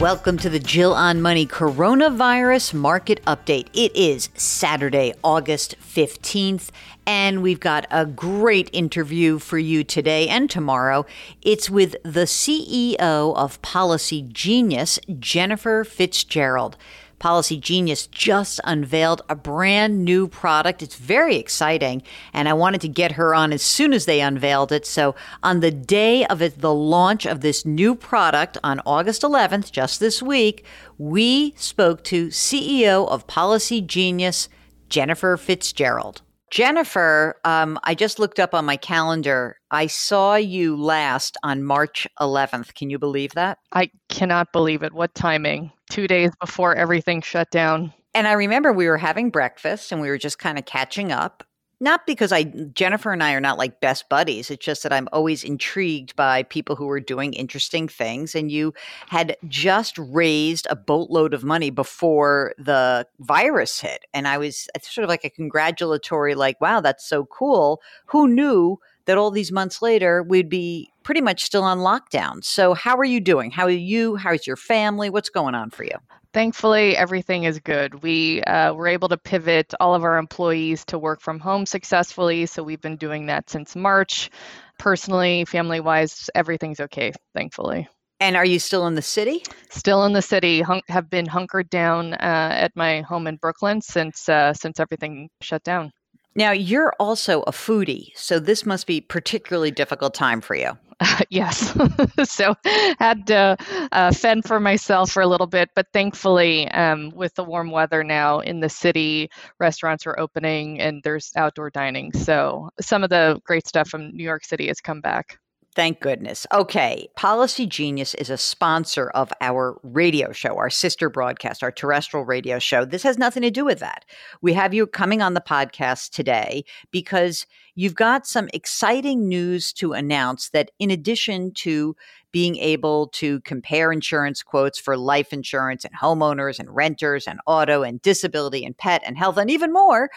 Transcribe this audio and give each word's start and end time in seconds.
Welcome 0.00 0.38
to 0.38 0.50
the 0.50 0.58
Jill 0.58 0.92
on 0.92 1.22
Money 1.22 1.46
Coronavirus 1.46 2.74
Market 2.74 3.24
Update. 3.26 3.68
It 3.72 3.94
is 3.94 4.28
Saturday, 4.34 5.14
August 5.22 5.76
15th, 5.80 6.70
and 7.06 7.44
we've 7.44 7.60
got 7.60 7.86
a 7.92 8.04
great 8.04 8.68
interview 8.72 9.38
for 9.38 9.56
you 9.56 9.84
today 9.84 10.28
and 10.28 10.50
tomorrow. 10.50 11.06
It's 11.42 11.70
with 11.70 11.94
the 12.02 12.24
CEO 12.24 12.98
of 12.98 13.62
Policygenius, 13.62 14.98
Jennifer 15.20 15.84
Fitzgerald. 15.84 16.76
Policygenius 17.24 18.10
just 18.10 18.60
unveiled 18.64 19.22
a 19.30 19.34
brand 19.34 20.04
new 20.04 20.28
product. 20.28 20.82
It's 20.82 20.96
very 20.96 21.36
exciting, 21.36 22.02
and 22.34 22.50
I 22.50 22.52
wanted 22.52 22.82
to 22.82 22.88
get 22.88 23.12
her 23.12 23.34
on 23.34 23.50
as 23.50 23.62
soon 23.62 23.94
as 23.94 24.04
they 24.04 24.20
unveiled 24.20 24.72
it. 24.72 24.84
So, 24.84 25.14
on 25.42 25.60
the 25.60 25.70
day 25.70 26.26
of 26.26 26.40
the 26.60 26.74
launch 26.74 27.24
of 27.24 27.40
this 27.40 27.64
new 27.64 27.94
product 27.94 28.58
on 28.62 28.82
August 28.84 29.22
11th, 29.22 29.72
just 29.72 30.00
this 30.00 30.22
week, 30.22 30.66
we 30.98 31.54
spoke 31.56 32.04
to 32.04 32.26
CEO 32.26 33.08
of 33.08 33.26
Policygenius, 33.26 34.48
Jennifer 34.90 35.38
Fitzgerald. 35.38 36.20
Jennifer, 36.50 37.40
um, 37.44 37.80
I 37.84 37.94
just 37.94 38.18
looked 38.18 38.38
up 38.38 38.54
on 38.54 38.66
my 38.66 38.76
calendar. 38.76 39.58
I 39.70 39.86
saw 39.86 40.36
you 40.36 40.76
last 40.76 41.38
on 41.42 41.64
March 41.64 42.06
11th. 42.20 42.74
Can 42.74 42.90
you 42.90 42.98
believe 42.98 43.32
that? 43.32 43.58
I 43.72 43.90
cannot 44.10 44.52
believe 44.52 44.82
it. 44.82 44.92
What 44.92 45.14
timing? 45.14 45.72
Two 45.94 46.08
days 46.08 46.32
before 46.40 46.74
everything 46.74 47.20
shut 47.20 47.52
down. 47.52 47.92
And 48.16 48.26
I 48.26 48.32
remember 48.32 48.72
we 48.72 48.88
were 48.88 48.98
having 48.98 49.30
breakfast 49.30 49.92
and 49.92 50.00
we 50.00 50.08
were 50.08 50.18
just 50.18 50.40
kind 50.40 50.58
of 50.58 50.64
catching 50.64 51.12
up 51.12 51.44
not 51.80 52.06
because 52.06 52.32
I 52.32 52.44
Jennifer 52.44 53.12
and 53.12 53.22
I 53.22 53.34
are 53.34 53.40
not 53.40 53.58
like 53.58 53.80
best 53.80 54.08
buddies. 54.08 54.50
It's 54.50 54.64
just 54.64 54.82
that 54.82 54.92
I'm 54.92 55.08
always 55.12 55.44
intrigued 55.44 56.16
by 56.16 56.42
people 56.44 56.74
who 56.76 56.88
are 56.88 56.98
doing 56.98 57.32
interesting 57.34 57.88
things. 57.88 58.34
And 58.34 58.50
you 58.50 58.72
had 59.08 59.36
just 59.48 59.98
raised 59.98 60.66
a 60.70 60.76
boatload 60.76 61.34
of 61.34 61.44
money 61.44 61.70
before 61.70 62.54
the 62.58 63.06
virus 63.20 63.80
hit, 63.80 64.06
and 64.14 64.26
I 64.26 64.38
was 64.38 64.66
sort 64.80 65.04
of 65.04 65.08
like 65.08 65.24
a 65.24 65.30
congratulatory, 65.30 66.34
like, 66.34 66.60
"Wow, 66.60 66.80
that's 66.80 67.06
so 67.06 67.26
cool." 67.26 67.82
Who 68.06 68.28
knew 68.28 68.80
that 69.04 69.18
all 69.18 69.30
these 69.30 69.52
months 69.52 69.82
later 69.82 70.22
we'd 70.22 70.48
be 70.48 70.90
pretty 71.04 71.20
much 71.20 71.44
still 71.44 71.62
on 71.62 71.78
lockdown? 71.78 72.42
So, 72.42 72.74
how 72.74 72.96
are 72.96 73.04
you 73.04 73.20
doing? 73.20 73.50
How 73.50 73.64
are 73.64 73.70
you? 73.70 74.16
How's 74.16 74.46
your 74.46 74.56
family? 74.56 75.10
What's 75.10 75.28
going 75.28 75.54
on 75.54 75.70
for 75.70 75.84
you? 75.84 75.96
Thankfully, 76.32 76.96
everything 76.96 77.44
is 77.44 77.60
good. 77.60 78.02
We 78.02 78.42
uh, 78.42 78.74
were 78.74 78.88
able 78.88 79.08
to 79.10 79.16
pivot 79.16 79.72
all 79.78 79.94
of 79.94 80.02
our 80.02 80.18
employees 80.18 80.84
to 80.86 80.98
work 80.98 81.20
from 81.20 81.38
home 81.38 81.64
successfully. 81.64 82.46
So 82.46 82.64
we've 82.64 82.80
been 82.80 82.96
doing 82.96 83.26
that 83.26 83.48
since 83.48 83.76
March. 83.76 84.30
Personally, 84.76 85.44
family 85.44 85.78
wise, 85.78 86.28
everything's 86.34 86.80
okay, 86.80 87.12
thankfully. 87.34 87.86
And 88.18 88.36
are 88.36 88.44
you 88.44 88.58
still 88.58 88.86
in 88.88 88.96
the 88.96 89.02
city? 89.02 89.44
Still 89.70 90.04
in 90.06 90.12
the 90.12 90.22
city. 90.22 90.60
Hun- 90.60 90.80
have 90.88 91.08
been 91.08 91.26
hunkered 91.26 91.70
down 91.70 92.14
uh, 92.14 92.16
at 92.52 92.74
my 92.74 93.02
home 93.02 93.28
in 93.28 93.36
Brooklyn 93.36 93.80
since 93.80 94.28
uh, 94.28 94.54
since 94.54 94.80
everything 94.80 95.28
shut 95.40 95.62
down. 95.62 95.92
Now 96.36 96.50
you're 96.50 96.92
also 96.98 97.42
a 97.42 97.52
foodie, 97.52 98.08
so 98.16 98.38
this 98.38 98.66
must 98.66 98.86
be 98.86 99.00
particularly 99.00 99.70
difficult 99.70 100.14
time 100.14 100.40
for 100.40 100.56
you. 100.56 100.72
Uh, 101.00 101.20
yes. 101.30 101.76
so 102.24 102.54
had 102.98 103.26
to 103.28 103.56
uh, 103.92 104.12
fend 104.12 104.44
for 104.44 104.58
myself 104.60 105.10
for 105.10 105.22
a 105.22 105.26
little 105.26 105.46
bit, 105.46 105.70
but 105.74 105.86
thankfully, 105.92 106.68
um, 106.70 107.10
with 107.14 107.34
the 107.34 107.44
warm 107.44 107.70
weather 107.70 108.02
now 108.02 108.40
in 108.40 108.60
the 108.60 108.68
city, 108.68 109.28
restaurants 109.60 110.06
are 110.06 110.18
opening 110.18 110.80
and 110.80 111.02
there's 111.04 111.30
outdoor 111.36 111.70
dining. 111.70 112.12
So 112.12 112.70
some 112.80 113.04
of 113.04 113.10
the 113.10 113.40
great 113.44 113.66
stuff 113.66 113.88
from 113.88 114.10
New 114.16 114.24
York 114.24 114.44
City 114.44 114.68
has 114.68 114.80
come 114.80 115.00
back. 115.00 115.38
Thank 115.74 116.00
goodness. 116.00 116.46
Okay. 116.52 117.08
Policygenius 117.18 118.14
is 118.14 118.30
a 118.30 118.38
sponsor 118.38 119.10
of 119.10 119.32
our 119.40 119.80
radio 119.82 120.30
show, 120.30 120.56
our 120.56 120.70
sister 120.70 121.10
broadcast, 121.10 121.64
our 121.64 121.72
terrestrial 121.72 122.24
radio 122.24 122.60
show. 122.60 122.84
This 122.84 123.02
has 123.02 123.18
nothing 123.18 123.42
to 123.42 123.50
do 123.50 123.64
with 123.64 123.80
that. 123.80 124.04
We 124.40 124.52
have 124.52 124.72
you 124.72 124.86
coming 124.86 125.20
on 125.20 125.34
the 125.34 125.40
podcast 125.40 126.10
today 126.10 126.64
because 126.92 127.44
you've 127.74 127.96
got 127.96 128.24
some 128.24 128.48
exciting 128.54 129.28
news 129.28 129.72
to 129.74 129.94
announce 129.94 130.50
that, 130.50 130.70
in 130.78 130.92
addition 130.92 131.50
to 131.54 131.96
being 132.30 132.56
able 132.58 133.08
to 133.08 133.40
compare 133.40 133.90
insurance 133.90 134.44
quotes 134.44 134.78
for 134.78 134.96
life 134.96 135.32
insurance 135.32 135.84
and 135.84 135.94
homeowners 136.00 136.60
and 136.60 136.70
renters 136.70 137.26
and 137.26 137.40
auto 137.46 137.82
and 137.82 138.00
disability 138.00 138.64
and 138.64 138.76
pet 138.76 139.02
and 139.04 139.18
health 139.18 139.38
and 139.38 139.50
even 139.50 139.72
more, 139.72 140.08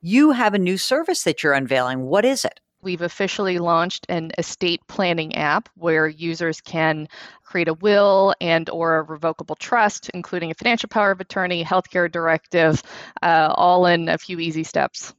you 0.00 0.30
have 0.30 0.54
a 0.54 0.58
new 0.58 0.78
service 0.78 1.24
that 1.24 1.42
you're 1.42 1.54
unveiling. 1.54 2.02
What 2.02 2.24
is 2.24 2.44
it? 2.44 2.60
We've 2.82 3.02
officially 3.02 3.58
launched 3.58 4.06
an 4.08 4.32
estate 4.38 4.80
planning 4.88 5.34
app 5.34 5.68
where 5.76 6.08
users 6.08 6.60
can 6.60 7.08
create 7.44 7.68
a 7.68 7.74
will 7.74 8.34
and 8.40 8.68
or 8.70 8.96
a 8.96 9.02
revocable 9.02 9.56
trust 9.56 10.10
including 10.10 10.50
a 10.50 10.54
financial 10.54 10.88
power 10.88 11.10
of 11.10 11.20
attorney 11.20 11.64
healthcare 11.64 12.10
directive 12.10 12.82
uh, 13.22 13.52
all 13.56 13.86
in 13.86 14.08
a 14.08 14.18
few 14.18 14.38
easy 14.38 14.64
steps. 14.64 15.14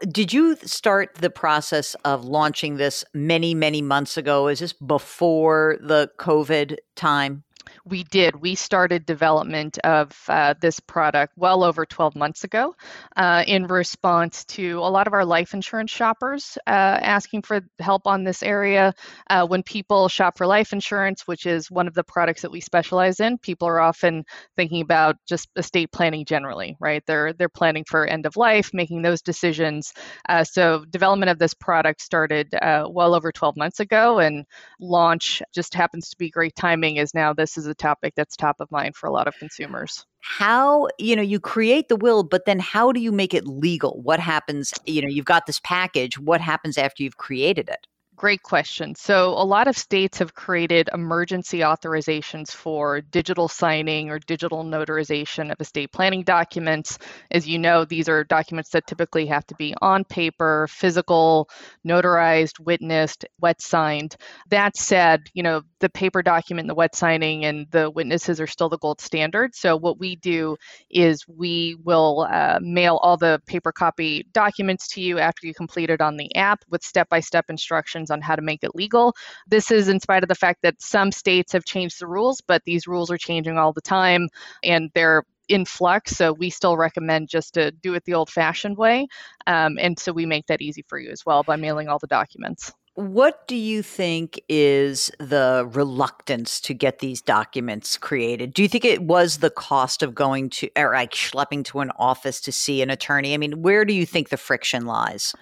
Did 0.00 0.32
you 0.32 0.56
start 0.56 1.14
the 1.14 1.30
process 1.30 1.94
of 2.04 2.24
launching 2.24 2.76
this 2.76 3.04
many 3.14 3.54
many 3.54 3.80
months 3.80 4.16
ago? 4.16 4.48
Is 4.48 4.58
this 4.58 4.72
before 4.74 5.78
the 5.80 6.10
covid 6.18 6.76
time 6.96 7.44
we 7.84 8.04
did. 8.04 8.36
We 8.36 8.54
started 8.54 9.06
development 9.06 9.78
of 9.78 10.16
uh, 10.28 10.54
this 10.60 10.80
product 10.80 11.32
well 11.36 11.64
over 11.64 11.86
12 11.86 12.16
months 12.16 12.44
ago 12.44 12.74
uh, 13.16 13.44
in 13.46 13.66
response 13.66 14.44
to 14.46 14.78
a 14.78 14.90
lot 14.90 15.06
of 15.06 15.12
our 15.12 15.24
life 15.24 15.54
insurance 15.54 15.90
shoppers 15.90 16.58
uh, 16.66 16.70
asking 16.70 17.42
for 17.42 17.60
help 17.78 18.06
on 18.06 18.24
this 18.24 18.42
area. 18.42 18.94
Uh, 19.28 19.46
when 19.46 19.62
people 19.62 20.08
shop 20.08 20.36
for 20.36 20.46
life 20.46 20.72
insurance, 20.72 21.26
which 21.26 21.46
is 21.46 21.70
one 21.70 21.86
of 21.86 21.94
the 21.94 22.04
products 22.04 22.42
that 22.42 22.50
we 22.50 22.60
specialize 22.60 23.20
in, 23.20 23.38
people 23.38 23.68
are 23.68 23.80
often 23.80 24.24
thinking 24.56 24.80
about 24.80 25.16
just 25.26 25.48
estate 25.56 25.90
planning 25.92 26.24
generally, 26.24 26.76
right? 26.80 27.02
They're 27.06 27.32
they're 27.32 27.48
planning 27.48 27.84
for 27.88 28.06
end 28.06 28.26
of 28.26 28.36
life, 28.36 28.70
making 28.72 29.02
those 29.02 29.22
decisions. 29.22 29.92
Uh, 30.28 30.44
so 30.44 30.84
development 30.90 31.30
of 31.30 31.38
this 31.38 31.54
product 31.54 32.00
started 32.00 32.54
uh, 32.54 32.86
well 32.90 33.14
over 33.14 33.32
12 33.32 33.56
months 33.56 33.80
ago, 33.80 34.18
and 34.18 34.44
launch 34.80 35.42
just 35.54 35.74
happens 35.74 36.10
to 36.10 36.16
be 36.16 36.30
great 36.30 36.54
timing. 36.54 36.96
Is 36.96 37.14
now 37.14 37.32
this 37.32 37.55
is 37.58 37.66
a 37.66 37.74
topic 37.74 38.14
that's 38.16 38.36
top 38.36 38.60
of 38.60 38.70
mind 38.70 38.94
for 38.96 39.06
a 39.06 39.12
lot 39.12 39.28
of 39.28 39.34
consumers 39.38 40.04
how 40.20 40.88
you 40.98 41.14
know 41.14 41.22
you 41.22 41.38
create 41.38 41.88
the 41.88 41.96
will 41.96 42.22
but 42.22 42.44
then 42.46 42.58
how 42.58 42.92
do 42.92 43.00
you 43.00 43.12
make 43.12 43.34
it 43.34 43.46
legal 43.46 44.00
what 44.02 44.20
happens 44.20 44.72
you 44.84 45.00
know 45.02 45.08
you've 45.08 45.24
got 45.24 45.46
this 45.46 45.60
package 45.60 46.18
what 46.18 46.40
happens 46.40 46.78
after 46.78 47.02
you've 47.02 47.16
created 47.16 47.68
it 47.68 47.86
Great 48.16 48.42
question. 48.42 48.94
So, 48.94 49.32
a 49.32 49.44
lot 49.44 49.68
of 49.68 49.76
states 49.76 50.16
have 50.20 50.34
created 50.34 50.88
emergency 50.94 51.58
authorizations 51.58 52.50
for 52.50 53.02
digital 53.02 53.46
signing 53.46 54.08
or 54.08 54.18
digital 54.18 54.64
notarization 54.64 55.52
of 55.52 55.60
estate 55.60 55.92
planning 55.92 56.22
documents. 56.22 56.98
As 57.30 57.46
you 57.46 57.58
know, 57.58 57.84
these 57.84 58.08
are 58.08 58.24
documents 58.24 58.70
that 58.70 58.86
typically 58.86 59.26
have 59.26 59.46
to 59.48 59.54
be 59.56 59.74
on 59.82 60.02
paper, 60.04 60.66
physical, 60.70 61.50
notarized, 61.86 62.58
witnessed, 62.58 63.26
wet 63.38 63.60
signed. 63.60 64.16
That 64.48 64.78
said, 64.78 65.28
you 65.34 65.42
know, 65.42 65.60
the 65.80 65.88
paper 65.88 66.22
document, 66.22 66.68
the 66.68 66.74
wet 66.74 66.94
signing, 66.94 67.44
and 67.44 67.66
the 67.70 67.90
witnesses 67.90 68.40
are 68.40 68.46
still 68.46 68.68
the 68.68 68.78
gold 68.78 69.00
standard. 69.00 69.54
So, 69.54 69.76
what 69.76 69.98
we 69.98 70.16
do 70.16 70.56
is 70.90 71.26
we 71.28 71.76
will 71.84 72.26
uh, 72.30 72.58
mail 72.62 72.98
all 73.02 73.16
the 73.16 73.40
paper 73.46 73.72
copy 73.72 74.26
documents 74.32 74.88
to 74.88 75.00
you 75.00 75.18
after 75.18 75.46
you 75.46 75.54
complete 75.54 75.90
it 75.90 76.00
on 76.00 76.16
the 76.16 76.34
app 76.34 76.64
with 76.70 76.82
step 76.82 77.08
by 77.08 77.20
step 77.20 77.46
instructions 77.48 78.10
on 78.10 78.20
how 78.20 78.36
to 78.36 78.42
make 78.42 78.64
it 78.64 78.74
legal. 78.74 79.14
This 79.48 79.70
is 79.70 79.88
in 79.88 80.00
spite 80.00 80.22
of 80.22 80.28
the 80.28 80.34
fact 80.34 80.62
that 80.62 80.80
some 80.80 81.12
states 81.12 81.52
have 81.52 81.64
changed 81.64 82.00
the 82.00 82.06
rules, 82.06 82.40
but 82.40 82.62
these 82.64 82.86
rules 82.86 83.10
are 83.10 83.18
changing 83.18 83.58
all 83.58 83.72
the 83.72 83.80
time 83.80 84.28
and 84.62 84.90
they're 84.94 85.24
in 85.48 85.64
flux. 85.64 86.16
So 86.16 86.32
we 86.32 86.50
still 86.50 86.76
recommend 86.76 87.28
just 87.28 87.54
to 87.54 87.70
do 87.70 87.94
it 87.94 88.04
the 88.04 88.14
old 88.14 88.30
fashioned 88.30 88.76
way. 88.76 89.06
Um, 89.46 89.78
and 89.80 89.98
so 89.98 90.12
we 90.12 90.26
make 90.26 90.46
that 90.46 90.60
easy 90.60 90.84
for 90.88 90.98
you 90.98 91.10
as 91.10 91.24
well 91.24 91.42
by 91.44 91.56
mailing 91.56 91.88
all 91.88 91.98
the 91.98 92.06
documents. 92.06 92.72
What 92.96 93.46
do 93.46 93.56
you 93.56 93.82
think 93.82 94.40
is 94.48 95.10
the 95.18 95.68
reluctance 95.70 96.62
to 96.62 96.72
get 96.72 97.00
these 97.00 97.20
documents 97.20 97.98
created? 97.98 98.54
Do 98.54 98.62
you 98.62 98.68
think 98.68 98.86
it 98.86 99.02
was 99.02 99.38
the 99.38 99.50
cost 99.50 100.02
of 100.02 100.14
going 100.14 100.48
to 100.50 100.70
or 100.76 100.94
like 100.94 101.12
schlepping 101.12 101.62
to 101.66 101.80
an 101.80 101.92
office 101.98 102.40
to 102.40 102.52
see 102.52 102.80
an 102.80 102.88
attorney? 102.88 103.34
I 103.34 103.36
mean, 103.36 103.60
where 103.60 103.84
do 103.84 103.92
you 103.92 104.06
think 104.06 104.30
the 104.30 104.38
friction 104.38 104.86
lies? 104.86 105.34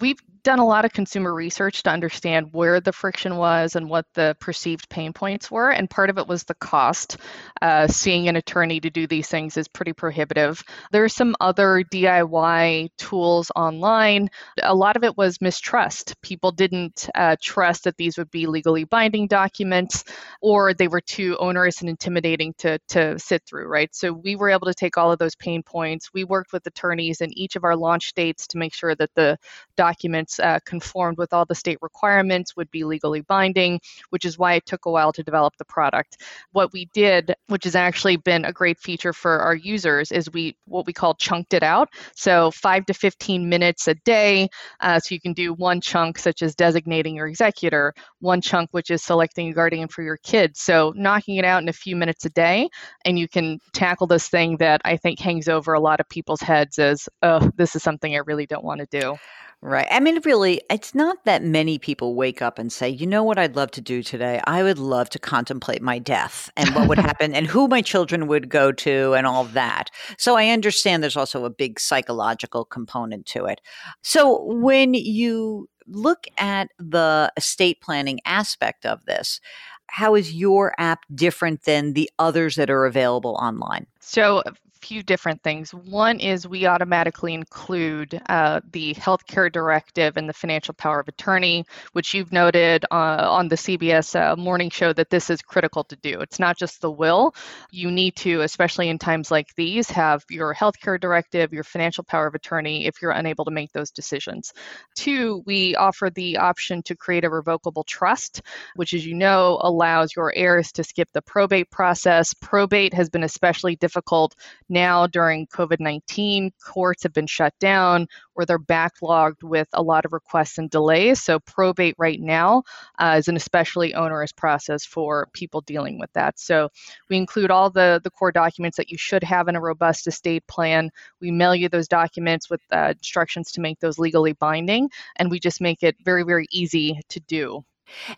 We've 0.00 0.18
done 0.46 0.58
a 0.60 0.64
lot 0.64 0.84
of 0.84 0.92
consumer 0.92 1.34
research 1.34 1.82
to 1.82 1.90
understand 1.90 2.52
where 2.52 2.80
the 2.80 2.92
friction 2.92 3.36
was 3.36 3.74
and 3.74 3.90
what 3.90 4.06
the 4.14 4.36
perceived 4.38 4.88
pain 4.88 5.12
points 5.12 5.50
were. 5.50 5.70
And 5.70 5.90
part 5.90 6.08
of 6.08 6.18
it 6.18 6.28
was 6.28 6.44
the 6.44 6.54
cost. 6.54 7.16
Uh, 7.60 7.88
seeing 7.88 8.28
an 8.28 8.36
attorney 8.36 8.78
to 8.78 8.88
do 8.88 9.08
these 9.08 9.26
things 9.26 9.56
is 9.56 9.66
pretty 9.66 9.92
prohibitive. 9.92 10.62
There 10.92 11.02
are 11.02 11.08
some 11.08 11.34
other 11.40 11.82
DIY 11.90 12.90
tools 12.96 13.50
online. 13.56 14.30
A 14.62 14.72
lot 14.72 14.94
of 14.94 15.02
it 15.02 15.16
was 15.16 15.40
mistrust. 15.40 16.14
People 16.22 16.52
didn't 16.52 17.08
uh, 17.16 17.34
trust 17.42 17.82
that 17.82 17.96
these 17.96 18.16
would 18.16 18.30
be 18.30 18.46
legally 18.46 18.84
binding 18.84 19.26
documents 19.26 20.04
or 20.40 20.74
they 20.74 20.86
were 20.86 21.00
too 21.00 21.36
onerous 21.40 21.80
and 21.80 21.90
intimidating 21.90 22.54
to, 22.58 22.78
to 22.86 23.18
sit 23.18 23.42
through, 23.44 23.66
right? 23.66 23.92
So 23.92 24.12
we 24.12 24.36
were 24.36 24.50
able 24.50 24.68
to 24.68 24.74
take 24.74 24.96
all 24.96 25.10
of 25.10 25.18
those 25.18 25.34
pain 25.34 25.64
points. 25.64 26.10
We 26.14 26.22
worked 26.22 26.52
with 26.52 26.64
attorneys 26.68 27.20
in 27.20 27.36
each 27.36 27.56
of 27.56 27.64
our 27.64 27.74
launch 27.74 28.06
states 28.06 28.46
to 28.48 28.58
make 28.58 28.74
sure 28.74 28.94
that 28.94 29.10
the 29.16 29.38
documents 29.76 30.35
uh, 30.40 30.58
conformed 30.64 31.18
with 31.18 31.32
all 31.32 31.44
the 31.44 31.54
state 31.54 31.78
requirements, 31.80 32.56
would 32.56 32.70
be 32.70 32.84
legally 32.84 33.20
binding, 33.22 33.80
which 34.10 34.24
is 34.24 34.38
why 34.38 34.54
it 34.54 34.66
took 34.66 34.86
a 34.86 34.90
while 34.90 35.12
to 35.12 35.22
develop 35.22 35.56
the 35.56 35.64
product. 35.64 36.22
What 36.52 36.72
we 36.72 36.86
did, 36.92 37.34
which 37.48 37.64
has 37.64 37.74
actually 37.74 38.16
been 38.16 38.44
a 38.44 38.52
great 38.52 38.78
feature 38.78 39.12
for 39.12 39.40
our 39.40 39.54
users, 39.54 40.12
is 40.12 40.30
we 40.32 40.56
what 40.66 40.86
we 40.86 40.92
call 40.92 41.14
chunked 41.14 41.54
it 41.54 41.62
out. 41.62 41.88
So 42.14 42.50
five 42.50 42.86
to 42.86 42.94
15 42.94 43.48
minutes 43.48 43.88
a 43.88 43.94
day. 43.94 44.48
Uh, 44.80 45.00
so 45.00 45.14
you 45.14 45.20
can 45.20 45.32
do 45.32 45.54
one 45.54 45.80
chunk, 45.80 46.18
such 46.18 46.42
as 46.42 46.54
designating 46.54 47.16
your 47.16 47.26
executor, 47.26 47.94
one 48.20 48.40
chunk, 48.40 48.70
which 48.72 48.90
is 48.90 49.02
selecting 49.02 49.48
a 49.48 49.52
guardian 49.52 49.88
for 49.88 50.02
your 50.02 50.16
kids. 50.18 50.60
So 50.60 50.92
knocking 50.96 51.36
it 51.36 51.44
out 51.44 51.62
in 51.62 51.68
a 51.68 51.72
few 51.72 51.96
minutes 51.96 52.24
a 52.24 52.30
day, 52.30 52.68
and 53.04 53.18
you 53.18 53.28
can 53.28 53.58
tackle 53.72 54.06
this 54.06 54.28
thing 54.28 54.56
that 54.58 54.80
I 54.84 54.96
think 54.96 55.18
hangs 55.18 55.48
over 55.48 55.72
a 55.74 55.80
lot 55.80 56.00
of 56.00 56.08
people's 56.08 56.40
heads 56.40 56.78
as, 56.78 57.08
oh, 57.22 57.50
this 57.56 57.76
is 57.76 57.82
something 57.82 58.14
I 58.14 58.18
really 58.18 58.46
don't 58.46 58.64
want 58.64 58.80
to 58.80 59.00
do. 59.00 59.16
Right. 59.62 59.86
I 59.90 60.00
mean, 60.00 60.15
really, 60.24 60.62
it's 60.70 60.94
not 60.94 61.24
that 61.24 61.42
many 61.42 61.78
people 61.78 62.14
wake 62.14 62.40
up 62.40 62.58
and 62.58 62.72
say, 62.72 62.88
you 62.88 63.06
know 63.06 63.22
what 63.22 63.38
I'd 63.38 63.56
love 63.56 63.70
to 63.72 63.80
do 63.80 64.02
today? 64.02 64.40
I 64.44 64.62
would 64.62 64.78
love 64.78 65.10
to 65.10 65.18
contemplate 65.18 65.82
my 65.82 65.98
death 65.98 66.50
and 66.56 66.74
what 66.74 66.88
would 66.88 66.98
happen 67.10 67.34
and 67.34 67.46
who 67.46 67.68
my 67.68 67.82
children 67.82 68.26
would 68.28 68.48
go 68.48 68.72
to 68.72 69.14
and 69.14 69.26
all 69.26 69.44
that. 69.44 69.90
So 70.18 70.36
I 70.36 70.48
understand 70.48 71.02
there's 71.02 71.16
also 71.16 71.44
a 71.44 71.50
big 71.50 71.80
psychological 71.80 72.64
component 72.64 73.26
to 73.26 73.46
it. 73.46 73.60
So 74.02 74.44
when 74.44 74.94
you 74.94 75.68
look 75.86 76.26
at 76.38 76.70
the 76.78 77.32
estate 77.36 77.80
planning 77.80 78.20
aspect 78.24 78.86
of 78.86 79.04
this, 79.06 79.40
how 79.88 80.14
is 80.14 80.32
your 80.32 80.74
app 80.78 81.00
different 81.14 81.62
than 81.64 81.92
the 81.92 82.10
others 82.18 82.56
that 82.56 82.70
are 82.70 82.86
available 82.86 83.36
online? 83.40 83.86
So, 84.00 84.42
few 84.80 85.02
different 85.02 85.42
things. 85.42 85.72
One 85.72 86.20
is 86.20 86.46
we 86.46 86.66
automatically 86.66 87.34
include 87.34 88.20
uh, 88.28 88.60
the 88.72 88.94
healthcare 88.94 89.50
directive 89.50 90.16
and 90.16 90.28
the 90.28 90.32
financial 90.32 90.74
power 90.74 91.00
of 91.00 91.08
attorney, 91.08 91.64
which 91.92 92.14
you've 92.14 92.32
noted 92.32 92.84
uh, 92.90 93.28
on 93.28 93.48
the 93.48 93.56
CBS 93.56 94.18
uh, 94.18 94.36
morning 94.36 94.70
show 94.70 94.92
that 94.92 95.10
this 95.10 95.30
is 95.30 95.42
critical 95.42 95.84
to 95.84 95.96
do. 95.96 96.20
It's 96.20 96.38
not 96.38 96.56
just 96.56 96.80
the 96.80 96.90
will. 96.90 97.34
You 97.70 97.90
need 97.90 98.16
to, 98.16 98.42
especially 98.42 98.88
in 98.88 98.98
times 98.98 99.30
like 99.30 99.54
these, 99.56 99.90
have 99.90 100.24
your 100.30 100.54
healthcare 100.54 101.00
directive, 101.00 101.52
your 101.52 101.64
financial 101.64 102.04
power 102.04 102.26
of 102.26 102.34
attorney 102.34 102.86
if 102.86 103.00
you're 103.00 103.10
unable 103.10 103.44
to 103.44 103.50
make 103.50 103.72
those 103.72 103.90
decisions. 103.90 104.52
Two, 104.94 105.42
we 105.46 105.74
offer 105.76 106.10
the 106.10 106.38
option 106.38 106.82
to 106.84 106.96
create 106.96 107.24
a 107.24 107.30
revocable 107.30 107.84
trust, 107.84 108.42
which, 108.74 108.94
as 108.94 109.06
you 109.06 109.14
know, 109.14 109.58
allows 109.62 110.14
your 110.14 110.32
heirs 110.34 110.72
to 110.72 110.84
skip 110.84 111.10
the 111.12 111.22
probate 111.22 111.70
process. 111.70 112.34
Probate 112.34 112.94
has 112.94 113.08
been 113.08 113.24
especially 113.24 113.76
difficult 113.76 114.34
now 114.68 115.06
during 115.06 115.46
COVID 115.46 115.80
19, 115.80 116.50
courts 116.64 117.02
have 117.02 117.12
been 117.12 117.26
shut 117.26 117.54
down 117.58 118.06
or 118.34 118.44
they're 118.44 118.58
backlogged 118.58 119.42
with 119.42 119.68
a 119.72 119.82
lot 119.82 120.04
of 120.04 120.12
requests 120.12 120.58
and 120.58 120.70
delays. 120.70 121.22
So, 121.22 121.38
probate 121.40 121.94
right 121.98 122.20
now 122.20 122.62
uh, 122.98 123.16
is 123.18 123.28
an 123.28 123.36
especially 123.36 123.94
onerous 123.94 124.32
process 124.32 124.84
for 124.84 125.28
people 125.32 125.60
dealing 125.62 125.98
with 125.98 126.12
that. 126.14 126.38
So, 126.38 126.68
we 127.08 127.16
include 127.16 127.50
all 127.50 127.70
the, 127.70 128.00
the 128.02 128.10
core 128.10 128.32
documents 128.32 128.76
that 128.76 128.90
you 128.90 128.98
should 128.98 129.24
have 129.24 129.48
in 129.48 129.56
a 129.56 129.60
robust 129.60 130.06
estate 130.06 130.46
plan. 130.46 130.90
We 131.20 131.30
mail 131.30 131.54
you 131.54 131.68
those 131.68 131.88
documents 131.88 132.50
with 132.50 132.60
uh, 132.70 132.94
instructions 132.96 133.52
to 133.52 133.60
make 133.60 133.80
those 133.80 133.98
legally 133.98 134.32
binding, 134.34 134.90
and 135.16 135.30
we 135.30 135.40
just 135.40 135.60
make 135.60 135.82
it 135.82 135.96
very, 136.04 136.22
very 136.22 136.46
easy 136.50 137.00
to 137.10 137.20
do. 137.20 137.64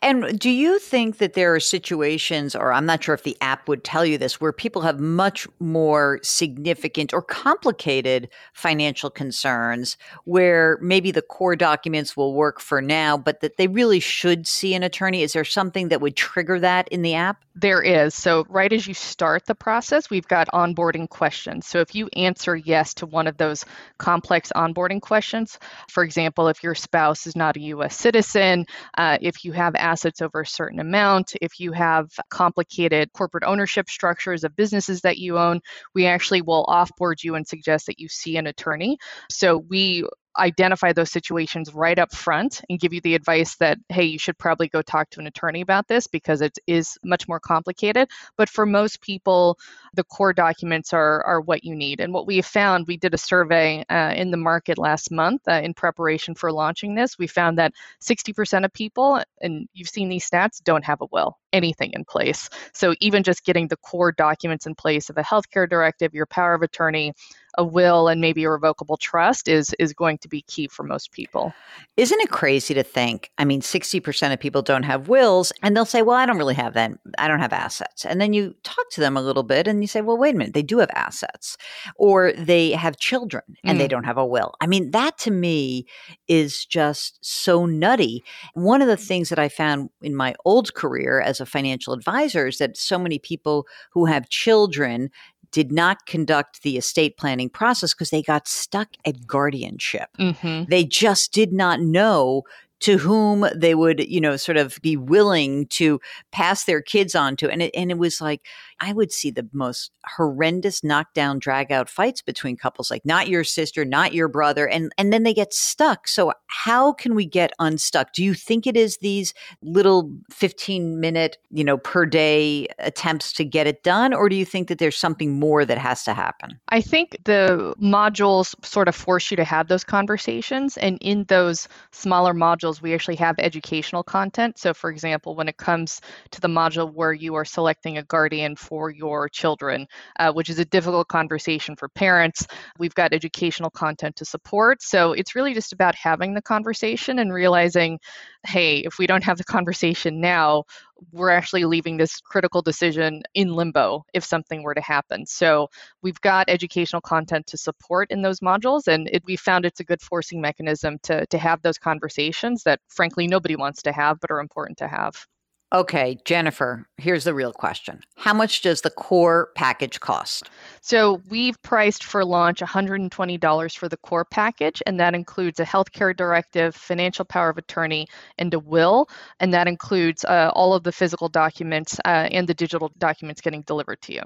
And 0.03 0.39
do 0.39 0.51
you 0.51 0.79
think 0.79 1.19
that 1.19 1.35
there 1.35 1.55
are 1.55 1.61
situations, 1.61 2.55
or 2.55 2.73
I'm 2.73 2.87
not 2.87 3.03
sure 3.03 3.15
if 3.15 3.23
the 3.23 3.37
app 3.41 3.69
would 3.69 3.85
tell 3.85 4.05
you 4.05 4.19
this, 4.19 4.41
where 4.41 4.53
people 4.53 4.83
have 4.83 5.01
much 5.01 5.47
more 5.61 6.21
significant 6.23 7.13
or 7.13 7.23
complicated 7.23 8.29
financial 8.53 9.11
concerns 9.11 9.97
where 10.25 10.79
maybe 10.81 11.11
the 11.11 11.23
core 11.23 11.57
documents 11.57 12.17
will 12.17 12.35
work 12.35 12.61
for 12.61 12.81
now, 12.81 13.17
but 13.17 13.41
that 13.41 13.57
they 13.57 13.69
really 13.69 14.01
should 14.01 14.47
see 14.47 14.75
an 14.75 14.83
attorney? 14.83 15.23
Is 15.23 15.33
there 15.33 15.45
something 15.45 15.89
that 15.89 16.01
would 16.01 16.17
trigger 16.17 16.59
that 16.61 16.89
in 16.89 17.03
the 17.03 17.15
app? 17.15 17.45
There 17.55 17.83
is. 17.83 18.15
So, 18.15 18.47
right 18.49 18.73
as 18.73 18.87
you 18.87 18.95
start 18.95 19.47
the 19.47 19.55
process, 19.55 20.11
we've 20.11 20.29
got 20.29 20.47
onboarding 20.55 21.09
questions. 21.09 21.67
So, 21.67 21.81
if 21.81 21.93
you 21.93 22.09
answer 22.15 22.55
yes 22.55 22.95
to 22.95 23.07
one 23.07 23.27
of 23.27 23.37
those 23.37 23.65
complex 23.99 24.53
onboarding 24.55 25.01
questions, 25.01 25.59
for 25.89 26.05
example, 26.05 26.47
if 26.47 26.63
your 26.63 26.77
spouse 26.77 27.27
is 27.27 27.35
not 27.35 27.57
a 27.57 27.61
US 27.61 27.97
citizen, 27.97 28.65
uh, 28.97 29.19
if 29.21 29.45
you 29.45 29.53
have 29.59 29.75
assets 29.75 30.23
over 30.23 30.41
a 30.41 30.47
certain 30.47 30.81
amount, 30.81 31.35
if 31.43 31.61
you 31.61 31.73
have 31.73 32.09
complicated 32.31 33.13
corporate 33.13 33.45
ownership 33.45 33.91
structures 33.91 34.45
of 34.45 34.57
businesses 34.57 35.03
that 35.03 35.19
you 35.19 35.39
own, 35.39 35.61
we 35.95 36.07
actually 36.07 36.43
will 36.43 36.65
offboard 36.67 37.23
you 37.23 37.35
and 37.35 37.47
suggest 37.47 37.87
that 37.87 38.01
you 38.01 38.09
see 38.09 38.37
an 38.37 38.47
attorney. 38.47 38.99
So 39.31 39.59
we 39.59 40.05
identify 40.39 40.93
those 40.93 41.11
situations 41.11 41.75
right 41.75 41.99
up 41.99 42.15
front 42.15 42.63
and 42.69 42.79
give 42.79 42.93
you 42.93 43.01
the 43.01 43.15
advice 43.15 43.57
that, 43.57 43.79
hey, 43.89 44.05
you 44.05 44.19
should 44.19 44.39
probably 44.39 44.69
go 44.69 44.83
talk 44.83 45.11
to 45.11 45.21
an 45.21 45.27
attorney 45.27 45.61
about 45.61 45.89
this 45.89 46.07
because 46.07 46.41
it 46.41 46.59
is 46.67 46.97
much 47.05 47.29
more 47.29 47.41
complicated. 47.41 48.09
But 48.37 48.49
for 48.49 48.67
most 48.67 49.01
people, 49.01 49.59
the 49.95 50.05
core 50.05 50.33
documents 50.33 50.93
are, 50.93 51.23
are 51.25 51.41
what 51.41 51.65
you 51.65 51.75
need. 51.75 52.01
And 52.01 52.13
what 52.13 52.27
we 52.27 52.41
found, 52.43 52.87
we 52.87 52.97
did 52.97 53.15
a 53.15 53.19
survey 53.19 53.85
uh, 53.89 54.13
in 54.17 54.31
the 54.31 54.37
market 54.37 54.79
last 54.79 55.11
month 55.11 55.43
uh, 55.49 55.61
in 55.63 55.75
preparation 55.75 56.35
for 56.35 56.53
launching 56.53 56.95
this. 56.95 57.19
We 57.19 57.27
found 57.27 57.59
that 57.59 57.73
60% 58.01 58.65
of 58.65 58.73
people, 58.73 59.23
and 59.41 59.69
you've 59.75 59.89
seen 59.89 60.09
these 60.09 60.29
stats, 60.29 60.63
don't 60.63 60.85
have 60.85 61.01
a 61.01 61.07
will, 61.11 61.39
anything 61.53 61.93
in 61.95 62.05
place. 62.05 62.49
So 62.73 62.95
even 63.01 63.23
just 63.23 63.45
getting 63.45 63.69
the 63.69 63.77
core 63.79 64.13
documents 64.13 64.67
in 64.67 64.75
place 64.75 65.11
of 65.11 65.19
a 65.19 65.23
healthcare 65.23 65.69
directive, 65.69 66.15
your 66.15 66.27
power 66.27 66.55
of 66.55 66.63
attorney, 66.63 67.13
a 67.59 67.65
will 67.65 68.07
and 68.09 68.21
maybe 68.21 68.45
a 68.45 68.51
revocable 68.51 68.97
trust 68.97 69.49
is 69.49 69.75
is 69.79 69.93
going 69.93 70.17
to 70.19 70.29
be 70.29 70.43
key 70.43 70.69
for 70.69 70.85
most 70.85 71.13
people. 71.13 71.53
Isn't 71.97 72.21
it 72.21 72.31
crazy 72.31 72.73
to 72.73 72.85
think? 72.85 73.31
I 73.37 73.45
mean, 73.45 73.61
60% 73.61 74.33
of 74.33 74.39
people 74.39 74.63
don't 74.63 74.85
have 74.85 75.09
wills 75.09 75.53
and 75.63 75.77
they'll 75.77 75.85
say, 75.85 76.01
"Well, 76.01 76.17
I 76.17 76.25
don't 76.25 76.39
really 76.39 76.55
have 76.55 76.75
that. 76.75 76.93
I 77.19 77.27
don't 77.27 77.41
have 77.41 77.53
assets." 77.53 78.07
And 78.07 78.21
then 78.21 78.33
you 78.33 78.55
talk 78.63 78.89
to 78.93 79.01
them 79.01 79.17
a 79.17 79.23
little 79.23 79.43
bit 79.43 79.67
and 79.67 79.83
you 79.83 79.89
say, 79.89 80.01
"Well, 80.01 80.17
wait 80.17 80.37
a 80.37 80.39
minute, 80.39 80.55
they 80.55 80.63
do 80.63 80.79
have 80.79 80.91
assets." 80.95 81.57
Or 81.97 82.33
they 82.33 82.71
have 82.71 82.97
children 82.97 83.43
and 83.65 83.77
mm. 83.77 83.81
they 83.81 83.89
don't 83.89 84.05
have 84.05 84.19
a 84.19 84.27
will. 84.27 84.55
I 84.61 84.69
mean, 84.69 84.93
that 84.93 85.19
to 85.19 85.33
me 85.33 85.87
is 86.29 86.65
just 86.65 87.19
so 87.21 87.67
nutty. 87.67 88.23
One 88.55 88.81
of 88.81 88.89
the 88.89 88.97
things 88.97 89.29
that 89.31 89.39
I 89.39 89.49
found 89.49 89.91
in 90.01 90.15
my 90.15 90.37
old 90.45 90.75
career 90.75 91.21
as 91.21 91.41
a 91.41 91.47
financial 91.47 91.93
advisor 91.93 92.47
is 92.47 92.59
that 92.59 92.77
so 92.77 92.99
many 92.99 93.19
people 93.19 93.67
who 93.91 94.07
have 94.07 94.29
children 94.29 95.11
did 95.51 95.73
not 95.73 96.07
conduct 96.07 96.63
the 96.63 96.77
estate 96.77 97.17
planning 97.17 97.49
process 97.49 97.95
because 97.95 98.11
they 98.11 98.23
got 98.23 98.47
stuck 98.47 98.89
at 99.05 99.27
guardianship. 99.27 100.09
Mm-hmm. 100.19 100.71
They 100.71 100.85
just 100.85 101.33
did 101.33 101.53
not 101.53 101.81
know 101.81 102.43
to 102.81 102.99
whom 102.99 103.47
they 103.57 103.75
would, 103.75 104.09
you 104.09 104.21
know, 104.21 104.37
sort 104.37 104.57
of 104.57 104.79
be 104.83 104.97
willing 104.97 105.67
to 105.67 106.01
pass 106.31 106.65
their 106.65 106.81
kids 106.81 107.15
on 107.15 107.37
to. 107.37 107.51
And 107.51 107.63
it, 107.63 107.73
and 107.75 107.91
it 107.91 107.99
was 107.99 108.21
like, 108.21 108.47
I 108.81 108.93
would 108.93 109.13
see 109.13 109.31
the 109.31 109.49
most 109.53 109.91
horrendous 110.07 110.83
knockdown, 110.83 111.39
drag 111.39 111.73
out 111.73 111.89
fights 111.89 112.23
between 112.23 112.57
couples, 112.57 112.91
like 112.91 113.05
not 113.05 113.29
your 113.29 113.45
sister, 113.45 113.85
not 113.85 114.15
your 114.15 114.29
brother. 114.29 114.69
And, 114.69 114.93
and 114.99 115.13
then 115.13 115.23
they 115.23 115.35
get 115.35 115.53
stuck. 115.55 116.09
So 116.09 116.33
how 116.47 116.93
can 116.93 117.15
we 117.15 117.27
get 117.27 117.53
unstuck? 117.59 118.13
Do 118.13 118.25
you 118.25 118.35
think 118.35 118.67
it 118.67 118.77
is 118.77 118.99
these 118.99 119.35
little 119.63 120.13
15 120.31 121.01
minute, 121.01 121.39
you 121.51 121.65
know, 121.65 121.79
per 121.79 122.07
day 122.07 122.67
attempts 122.79 123.33
to 123.35 123.45
get 123.45 123.67
it 123.67 123.83
done? 123.83 124.13
Or 124.13 124.29
do 124.29 124.37
you 124.37 124.45
think 124.45 124.69
that 124.69 124.79
there's 124.79 124.97
something 124.97 125.39
more 125.39 125.65
that 125.65 125.79
has 125.79 126.05
to 126.05 126.15
happen? 126.15 126.59
I 126.69 126.81
think 126.81 127.17
the 127.25 127.75
modules 127.83 128.55
sort 128.65 128.89
of 128.89 128.95
force 128.95 129.31
you 129.31 129.37
to 129.37 129.45
have 129.45 129.69
those 129.69 129.85
conversations. 129.85 130.77
And 130.77 130.99
in 131.01 131.25
those 131.25 131.69
smaller 131.93 132.35
modules, 132.35 132.49
modules, 132.59 132.83
we 132.83 132.95
actually 132.95 133.17
have 133.17 133.37
educational 133.39 134.03
content. 134.03 134.59
So, 134.59 134.75
for 134.75 134.91
example, 134.91 135.35
when 135.35 135.49
it 135.49 135.57
comes 135.57 136.01
to 136.31 136.41
the 136.41 136.49
module 136.49 136.93
where 136.93 137.13
you 137.13 137.35
are 137.35 137.45
selecting 137.45 137.99
a 137.99 138.03
guardian 138.03 138.57
for 138.69 138.91
your 138.91 139.29
children, 139.29 139.87
uh, 140.19 140.31
which 140.33 140.51
is 140.51 140.59
a 140.59 140.65
difficult 140.65 141.09
conversation 141.09 141.75
for 141.75 141.89
parents. 141.89 142.47
We've 142.79 142.95
got 142.95 143.15
educational 143.15 143.71
content 143.71 144.17
to 144.17 144.25
support. 144.25 144.83
So 144.83 145.13
it's 145.13 145.35
really 145.35 145.55
just 145.55 145.73
about 145.73 145.95
having 145.95 146.35
the 146.35 146.43
conversation 146.43 147.19
and 147.19 147.33
realizing, 147.33 147.99
hey, 148.47 148.79
if 148.79 148.99
we 148.99 149.07
don't 149.07 149.25
have 149.25 149.39
the 149.39 149.45
conversation 149.45 150.21
now, 150.21 150.65
we're 151.13 151.31
actually 151.31 151.65
leaving 151.65 151.97
this 151.97 152.21
critical 152.21 152.61
decision 152.61 153.23
in 153.35 153.55
limbo 153.55 154.05
if 154.13 154.25
something 154.25 154.63
were 154.63 154.75
to 154.75 154.81
happen. 154.81 155.25
So 155.27 155.69
we've 156.03 156.21
got 156.21 156.49
educational 156.49 157.01
content 157.01 157.47
to 157.49 157.57
support 157.57 158.11
in 158.11 158.23
those 158.23 158.41
modules, 158.41 158.89
and 158.89 159.09
it, 159.13 159.23
we 159.25 159.37
found 159.37 159.65
it's 159.65 159.81
a 159.81 159.85
good 159.85 160.03
forcing 160.03 160.41
mechanism 160.41 160.99
to, 161.05 161.25
to 161.27 161.39
have 161.39 161.63
those 161.63 161.79
conversations 161.79 162.65
that, 162.65 162.81
frankly, 162.89 163.27
nobody 163.27 163.57
wants 163.57 163.83
to 163.83 163.93
have 163.93 164.19
but 164.21 164.31
are 164.31 164.41
important 164.41 164.79
to 164.79 164.89
have. 164.89 165.27
Okay, 165.71 166.19
Jennifer, 166.25 166.87
here's 166.97 167.25
the 167.25 167.35
real 167.35 167.53
question. 167.53 168.01
How 168.17 168.33
much 168.33 168.63
does 168.63 168.81
the 168.81 168.91
core 168.91 169.51
package 169.55 170.01
cost? 170.01 170.49
So 170.81 171.21
we've 171.29 171.61
priced 171.61 172.05
for 172.05 172.25
launch 172.25 172.61
$120 172.61 173.77
for 173.77 173.87
the 173.87 173.99
core 173.99 174.25
package, 174.25 174.83
and 174.87 174.99
that 174.99 175.15
includes 175.15 175.61
a 175.61 175.67
healthcare 175.67 176.17
directive, 176.17 176.75
financial 176.75 177.27
power 177.27 177.51
of 177.51 177.59
attorney, 177.59 178.07
and 178.39 178.55
a 178.55 178.59
will. 178.59 179.11
And 179.41 179.53
that 179.53 179.69
includes 179.69 180.25
uh, 180.25 180.51
all 180.55 180.73
of 180.73 180.85
the 180.85 180.93
physical 180.93 181.29
documents 181.29 182.01
uh, 182.07 182.29
and 182.31 182.49
the 182.49 182.55
digital 182.55 182.91
documents 182.97 183.43
getting 183.43 183.61
delivered 183.63 184.01
to 184.03 184.15
you. 184.15 184.23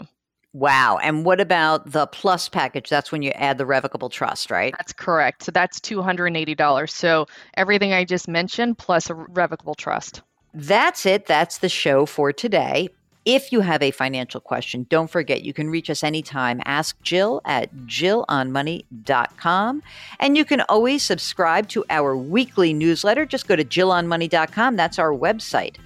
Wow. 0.52 0.99
And 1.02 1.25
what 1.25 1.40
about 1.40 1.90
the 1.90 2.06
plus 2.06 2.49
package? 2.49 2.88
That's 2.88 3.11
when 3.11 3.22
you 3.22 3.30
add 3.30 3.58
the 3.58 3.66
revocable 3.66 4.11
trust, 4.11 4.49
right? 4.49 4.72
That's 4.78 4.92
correct. 4.92 5.42
So 5.42 5.50
that's 5.50 5.80
$280. 5.80 6.88
So 6.88 7.26
everything 7.56 7.92
I 7.92 8.04
just 8.04 8.28
mentioned 8.28 8.78
plus 8.78 9.11
a 9.11 9.14
revocable 9.14 9.75
trust. 9.75 10.22
That's 10.54 11.06
it. 11.06 11.26
That's 11.26 11.59
the 11.59 11.68
show 11.68 12.06
for 12.06 12.32
today. 12.32 12.88
If 13.25 13.52
you 13.52 13.61
have 13.61 13.82
a 13.82 13.92
financial 13.92 14.40
question, 14.40 14.85
don't 14.90 15.09
forget 15.09 15.42
you 15.42 15.52
can 15.52 15.71
reach 15.71 15.88
us 15.88 16.02
anytime. 16.02 16.61
Ask 16.64 17.00
Jill 17.02 17.40
at 17.44 17.73
jillonmoney.com. 17.87 19.82
And 20.18 20.37
you 20.37 20.44
can 20.44 20.62
always 20.62 21.04
subscribe 21.04 21.68
to 21.68 21.85
our 21.88 22.16
weekly 22.16 22.73
newsletter. 22.73 23.25
Just 23.25 23.47
go 23.47 23.54
to 23.54 23.64
jillonmoney.com. 23.64 24.75
That's 24.75 24.99
our 24.99 25.12
website. 25.12 25.76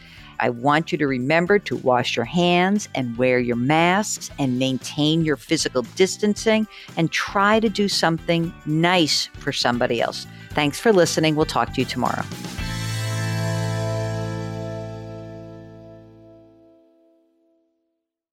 I 0.41 0.51
want 0.51 0.93
you 0.93 0.99
to 0.99 1.07
remember 1.07 1.59
to 1.61 1.77
wash 1.77 2.17
your 2.17 2.25
hands 2.25 2.89
and 2.95 3.17
wear 3.19 3.39
your 3.39 3.57
masks 3.57 4.31
and 4.39 4.59
maintain 4.59 5.25
your 5.25 5.37
physical 5.37 5.83
distancing 5.95 6.67
and 6.97 7.11
try 7.11 7.61
to 7.61 7.69
do 7.69 7.89
something 7.89 8.53
nice 8.65 9.27
for 9.27 9.53
somebody 9.53 10.01
else. 10.01 10.27
Thanks 10.51 10.81
for 10.81 10.93
listening. 10.93 11.37
We'll 11.37 11.47
talk 11.47 11.75
to 11.75 11.81
you 11.81 11.87
tomorrow. 11.87 12.25